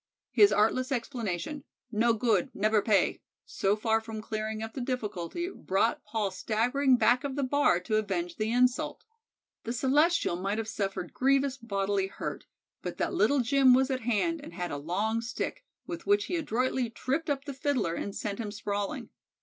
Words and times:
His 0.31 0.51
artless 0.51 0.91
explanation, 0.91 1.63
"No 1.91 2.13
good, 2.13 2.49
neber 2.55 2.81
pay," 2.83 3.21
so 3.45 3.75
far 3.75 4.01
from 4.01 4.19
clearing 4.19 4.63
up 4.63 4.73
the 4.73 4.81
difficulty, 4.81 5.47
brought 5.53 6.03
Paul 6.05 6.31
staggering 6.31 6.97
back 6.97 7.23
of 7.23 7.35
the 7.35 7.43
bar 7.43 7.79
to 7.81 7.97
avenge 7.97 8.37
the 8.37 8.49
insult. 8.51 9.03
The 9.63 9.73
Celestial 9.73 10.35
might 10.37 10.57
have 10.57 10.67
suffered 10.67 11.13
grievous 11.13 11.57
bodily 11.57 12.07
hurt, 12.07 12.45
but 12.81 12.97
that 12.97 13.13
Little 13.13 13.41
Jim 13.41 13.75
was 13.75 13.91
at 13.91 14.01
hand 14.01 14.41
and 14.41 14.53
had 14.55 14.71
a 14.71 14.77
long 14.77 15.21
stick, 15.21 15.63
with 15.85 16.07
which 16.07 16.25
he 16.25 16.35
adroitly 16.35 16.89
tripped 16.89 17.29
up 17.29 17.45
the 17.45 17.53
Fiddler 17.53 17.93
and 17.93 18.15
sent 18.15 18.39
him 18.39 18.51
sprawling. 18.51 19.09